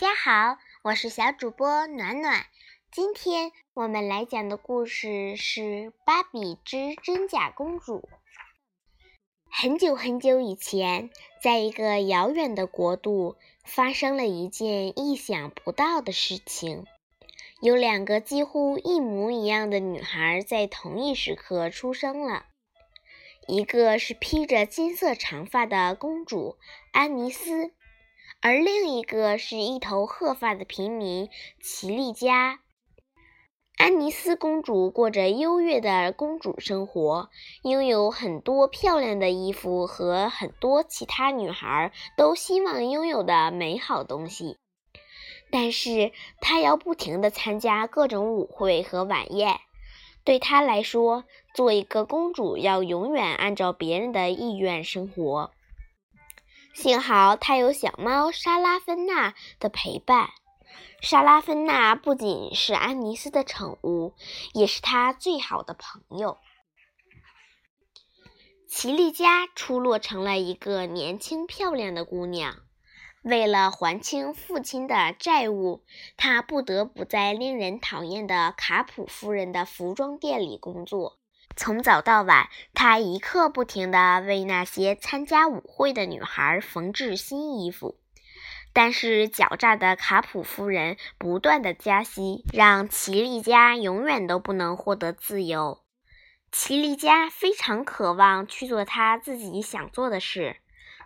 [0.00, 2.46] 家好，我是小主播暖暖。
[2.90, 5.60] 今天我们来讲的故事是
[6.06, 7.98] 《芭比之真假公主》。
[9.50, 11.10] 很久很久以前，
[11.42, 16.86] 在一个遥远的国度，发生了一件意想不到的事情：
[17.60, 22.46] 有两个几乎一模一样的女孩在同一时刻出生了。
[23.46, 26.56] 一个是披着金色长发的公主
[26.90, 27.72] 安妮斯。
[28.42, 31.28] 而另一个是一头褐发的平民
[31.60, 32.60] 齐丽佳。
[33.76, 37.28] 安妮斯公主过着优越的公主生活，
[37.62, 44.56] 拥有很多漂亮的衣服和很多其他女孩都希望拥有的美好东西。
[45.50, 49.60] 但是她要不停地参加各种舞会和晚宴。
[50.24, 55.52] 对她来说，做一个公主要永远按照别人的意愿生活。
[56.74, 60.30] 幸好他有小猫莎拉芬娜的陪伴。
[61.02, 64.14] 莎拉芬娜不仅是安妮斯的宠物，
[64.52, 66.38] 也是他最好的朋友。
[68.68, 72.56] 齐丽佳出落成了一个年轻漂亮的姑娘。
[73.22, 75.84] 为了还清父亲的债务，
[76.16, 81.19] 她不得不在令人讨厌的卡普夫人的服装店里工作。
[81.62, 88.00] 从早到晚，他一刻不停地为那些参加舞会的女孩缝制新衣服。
[88.72, 95.82] 但是狡诈的卡普夫人不断的加息，让齐丽佳永远都不能获得自由。
[96.50, 100.56] 齐丽佳非常渴望去做她自己想做的事，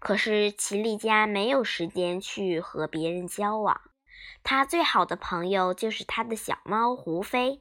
[0.00, 3.80] 可是齐丽佳没有时间去和别人交往。
[4.42, 7.60] 她最好的朋友就是她的小猫胡飞。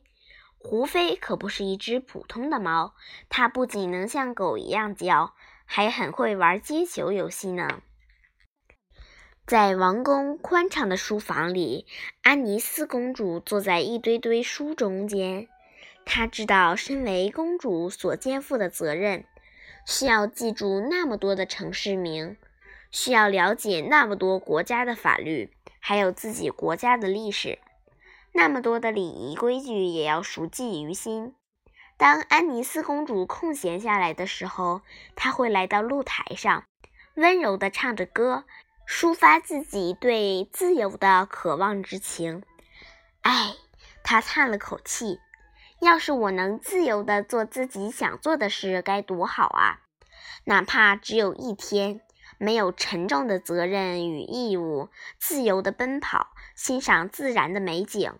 [0.62, 2.94] 胡飞可不是一只普通的猫，
[3.30, 5.34] 它不仅能像狗一样叫，
[5.66, 7.82] 还很会玩接球游戏呢。
[9.48, 11.88] 在王宫宽敞的书房里，
[12.22, 15.48] 安妮斯公主坐在一堆堆书中间。
[16.06, 19.24] 她知道，身为公主所肩负的责任，
[19.86, 22.36] 需要记住那么多的城市名，
[22.92, 27.58] 需要了解那么多国家的法律，还有自己国家的历史。
[28.34, 31.34] 那么多的礼仪规矩也要熟记于心。
[31.98, 34.82] 当安妮斯公主空闲下来的时候，
[35.16, 36.64] 她会来到露台上，
[37.16, 38.46] 温柔地唱着歌，
[38.88, 42.44] 抒发自己对自由的渴望之情。
[43.22, 43.56] 唉，
[44.04, 45.20] 她叹了口气
[45.82, 49.82] ：“要是我能自由地做自己想做的事，该多好啊！
[50.46, 52.00] 哪怕只有一天，
[52.38, 54.88] 没有沉重的责任与义务，
[55.20, 58.12] 自由地奔跑，欣赏自然的美景。”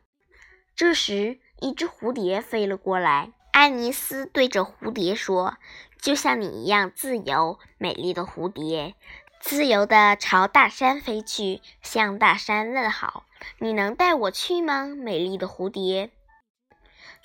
[0.74, 3.34] 这时，一只蝴蝶飞了过来。
[3.52, 5.58] 安妮斯对着蝴蝶说
[6.00, 8.96] ：“就像你一样自由，美丽的蝴蝶，
[9.42, 13.26] 自由地朝大山飞去，向大山问好。
[13.58, 16.12] 你能带我去吗，美丽的蝴蝶？”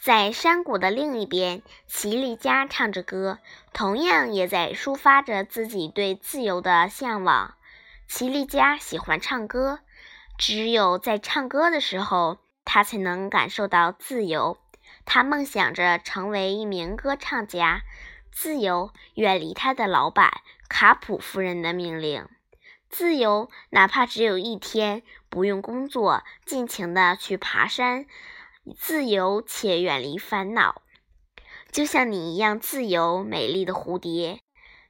[0.03, 3.38] 在山谷的另一边，齐丽佳唱着歌，
[3.72, 7.54] 同样也在抒发着自己对自由的向往。
[8.08, 9.78] 齐丽佳喜欢唱歌，
[10.39, 12.39] 只有在唱歌的时候。
[12.67, 14.56] 他才能感受到自由。
[15.05, 17.83] 他梦想着成为一名歌唱家，
[18.33, 22.27] 自由远离他的老板卡普夫人的命令，
[22.89, 28.06] 自由哪怕只有一天，不用工作，尽情的去爬山，
[28.75, 30.81] 自由且远离烦恼，
[31.71, 34.41] 就像你一样自由，美丽的蝴蝶。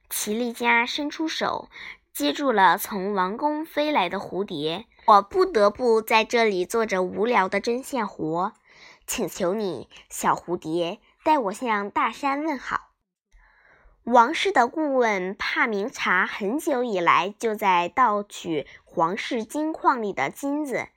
[0.09, 1.69] 齐丽佳伸出手。
[2.15, 8.53] 接住了从王宫飞来的蝴蝶，我不得不在这里做着无聊的针线活。
[9.05, 12.91] 请求你，小蝴蝶，带我向大山问好。
[14.05, 20.87] 王室的顾问帕明察很久以来就在盗取皇室金矿里的金子，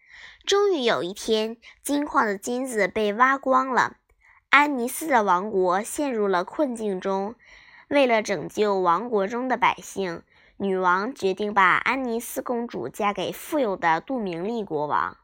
[0.46, 3.96] 终于有一天，金矿的金子被挖光了，
[4.50, 7.34] 安妮斯的王国陷入了困境中。
[7.88, 10.22] 为了拯救王国中的百姓。
[10.60, 15.16] 女王决定把安妮斯公主嫁给富有的杜明利国王，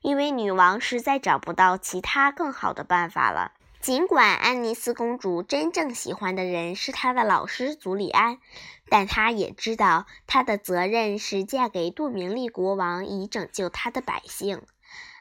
[0.00, 3.52] 因为女王实在找不到其他更好的办法了。
[3.80, 8.38] 尽管安妮斯公主真正喜欢的人是她的老师祖里安，
[8.88, 14.62] 但她也知道她的责任是嫁给杜明利国王，以拯救他的百姓。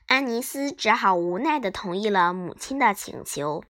[0.07, 3.63] 安妮斯只好无奈地同意了母亲的请求。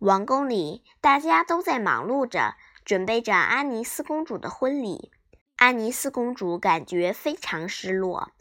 [0.00, 2.56] 王宫里，大家都在忙碌着。
[2.90, 5.12] 准备着安妮斯公主的婚礼，
[5.54, 8.32] 安妮斯公主感觉非常失落。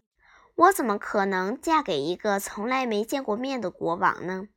[0.56, 4.48] 我怎么可能嫁给一个从来没见过面的国王呢？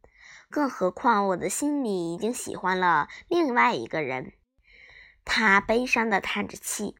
[0.49, 4.33] 更何况我的心里已经喜欢了另外一个人。
[5.27, 6.97] 她悲伤地叹着气。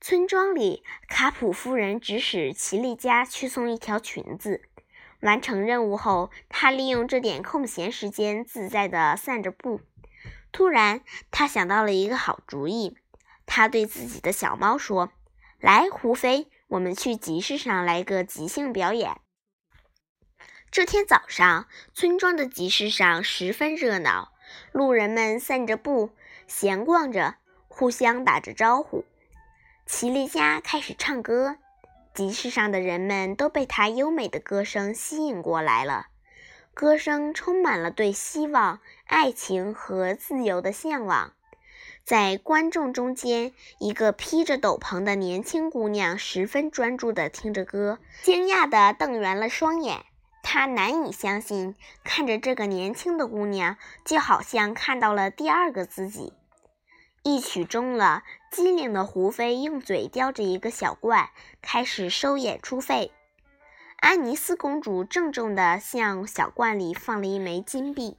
[0.00, 4.62] 村庄里，卡普夫人指使奇丽加去送一条裙子。
[5.20, 9.80] 完成任务后，她利用这点空闲时间自在地散着步。
[10.54, 11.00] 突然，
[11.32, 12.96] 他想到了一个好主意。
[13.44, 15.10] 他对自己的小猫说
[15.58, 19.20] ：“来，胡飞，我们去集市上来个即兴表演。”
[20.70, 24.32] 这天早上，村庄的集市上十分热闹，
[24.70, 26.10] 路人们散着步，
[26.46, 27.34] 闲逛着，
[27.66, 29.04] 互相打着招呼。
[29.84, 31.56] 奇丽加开始唱歌，
[32.14, 36.06] 集市上的人们都被她优美的歌声吸引过来了。
[36.74, 41.32] 歌声充满了对希望、爱情和自由的向往。
[42.04, 50.04] 在观众中间，一个披着斗篷的年轻姑娘十分专注地听着歌，惊讶地瞪圆了双眼。
[50.42, 56.34] 他难以相信，看着这个年轻的姑娘，就好像看到了第二个自己。
[57.22, 61.30] 一曲终了，机灵的胡飞用嘴叼着一个小罐，
[61.62, 63.12] 开始收演出费。
[64.04, 68.18] 安妮斯公主郑重地向小罐里放了一枚金币。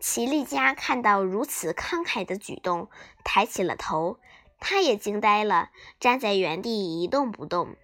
[0.00, 2.90] 奇丽加看到如此慷慨的举动，
[3.22, 4.18] 抬起了头，
[4.58, 7.76] 她也惊呆了，站在原地一动不动。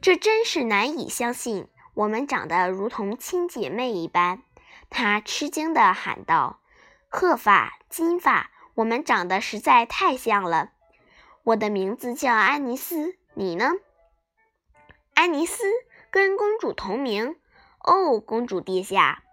[0.00, 1.66] 这真是难以相信。
[1.94, 4.44] 我们长得如同亲姐妹一般，
[4.90, 6.60] 她吃惊地喊道
[7.10, 10.70] ：“褐发、金发，我们长得实在太像了。”
[11.42, 13.72] 我的名字叫安妮斯，你呢？
[15.14, 15.64] 安妮斯
[16.12, 17.36] 跟公主同名。
[17.80, 19.24] 哦，公主殿下，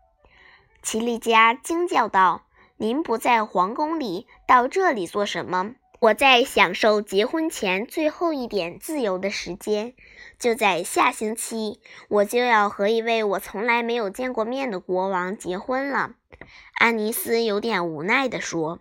[0.81, 2.47] 奇丽加惊叫道
[2.77, 9.93] ：“您不在皇宫里，到这里做什么？”我在享受结婚前最后一点自由的时间。
[10.39, 16.13] 就在下星期，我就要和一位我从来没有见过面的国王结婚了。”
[16.79, 18.79] 安妮斯有点无奈地说。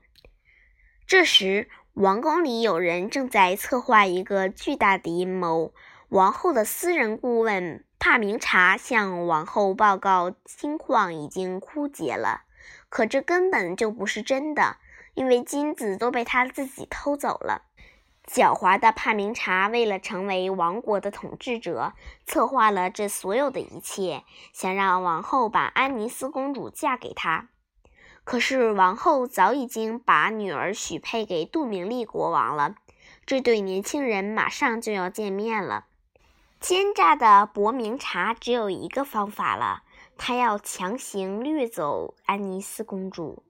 [1.08, 5.74] 这时，王宫里有人正在策划一个巨大的阴谋。
[6.08, 12.42] 王后的私人顾问帕明察向王后报告，金矿已经枯竭了。
[12.88, 14.76] 可这根本就不是真的。
[15.14, 17.62] 因为金子都被他自己偷走了。
[18.24, 21.92] 狡猾的帕明察为了成为王国的统治者，
[22.24, 24.22] 策划了这所有的一切，
[24.52, 27.48] 想让王后把安妮斯公主嫁给他。
[28.22, 32.76] 可是王后早已经把女儿许配给杜明利国王了。
[33.26, 35.86] 这对年轻人马上就要见面了。
[36.60, 39.82] 奸诈的伯明察只有一个方法了，
[40.16, 43.44] 他要强行掠走安妮斯公主。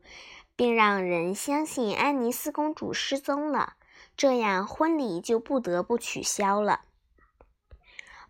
[0.58, 3.74] 并让人相信安妮斯公主失踪了，
[4.16, 6.80] 这样婚礼就不得不取消了。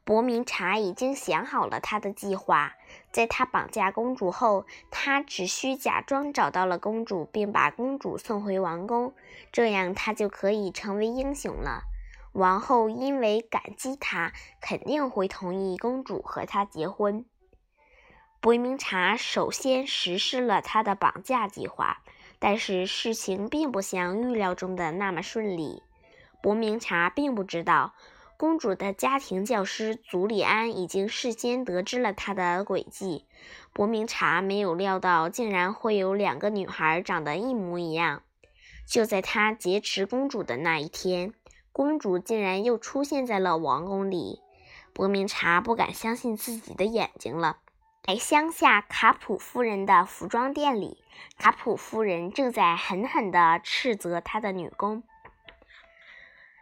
[0.04, 2.74] 伯明察已经想好了他的计划，
[3.10, 9.14] 在他绑架公主后，他只需假装找到了公主，并把公主送回王宫，
[9.50, 11.84] 这样他就可以成为英雄了。
[12.38, 17.26] 王后因为感激他，肯定会同意公主和他结婚。
[18.40, 21.98] 伯明察首先实施了他的绑架计划。
[22.40, 25.82] 但是事情并不像预料中的那么顺利。
[26.40, 27.94] 伯明察并不知道，
[28.36, 33.26] 公主的家庭教师祖里安已经事先得知了他的诡计。
[33.72, 38.22] 伯明察没有料到，竟然会有两个女孩长得一模一样。
[38.86, 41.34] 就在他劫持公主的那一天，
[41.78, 44.42] 公主竟然又出现在了王宫里。
[44.92, 47.58] 伯明察不敢相信自己的眼睛了。
[48.02, 51.04] 在乡下卡普夫人的服装店里，
[51.38, 55.04] 卡普夫人正在狠狠地斥责她的女工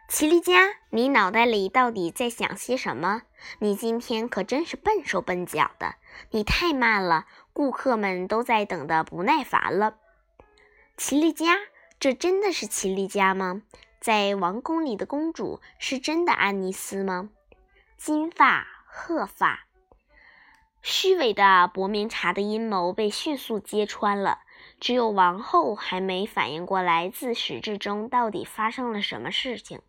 [0.07, 3.23] 奇丽加：“你脑袋里到底在想些什么？
[3.57, 5.95] 你今天可真是笨手笨脚的！
[6.29, 9.95] 你太慢了，顾客们都在等得不耐烦了。”
[10.95, 11.57] 奇丽加，
[11.99, 13.63] 这真的是奇丽加吗？
[13.99, 17.29] 在王宫里的公主是真的安妮斯吗？
[17.97, 19.65] 金发褐发。
[20.81, 24.39] 虚伪的伯明察的阴谋被迅速揭穿了，
[24.79, 29.81] 只有王后还没反应过来，自始至终到底发生了什么事情。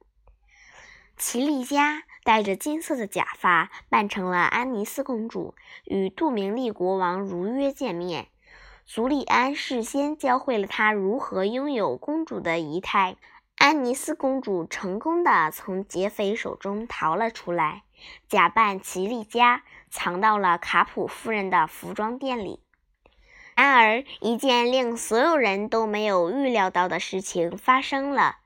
[1.16, 8.28] 奇丽加戴着金色的假发，扮成了安妮斯公主，与杜明利国王如约见面。
[8.84, 13.16] 祖里安事先教会了她如何拥有公主的仪态。
[13.58, 17.82] 安妮斯公主成功的从劫匪手中逃了出来，
[18.28, 19.62] 假扮奇丽加。
[19.90, 22.60] 藏到了卡普夫人的服装店里。
[23.56, 28.36] 然而，一件令所有人都没有预料到的事情发生了：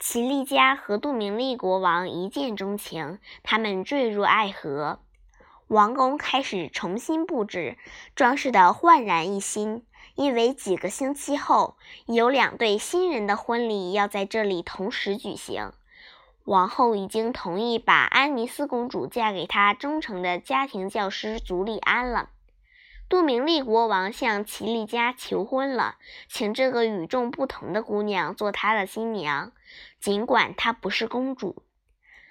[0.00, 4.98] 奇丽加和杜明利国王一见钟情，他们坠入爱河。
[5.68, 7.76] 王宫开始重新布置，
[8.16, 9.84] 装饰得焕然一新，
[10.14, 15.72] 因为几个星期后有两对新人的婚礼要在这里同时举行。
[16.44, 22.30] 王后已经同意把安妮斯公主嫁给她忠诚的家庭教师足利安了。
[23.10, 25.96] 杜明利国王向齐丽家求婚了，
[26.28, 29.52] 请这个与众不同的姑娘做他的新娘，
[30.00, 31.62] 尽管她不是公主。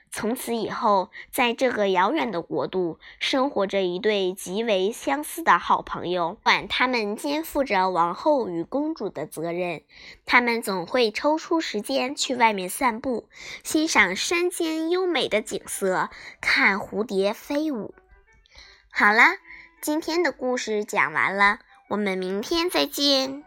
[0.10, 6.38] 从此以后，在这个遥远的国度，生活着一对极为相似的好朋友。
[6.44, 9.82] 管他们肩负着王后与公主的责任，
[10.26, 13.28] 他们总会抽出时间去外面散步，
[13.64, 16.10] 欣赏山间优美的景色，
[16.42, 17.94] 看蝴蝶飞舞。
[18.90, 19.22] 好了，
[19.82, 21.60] 今天的故事讲完了，
[21.90, 23.44] 我们明天再见。